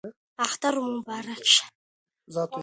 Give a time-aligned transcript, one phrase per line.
[0.45, 1.65] اختر مو مبارک شه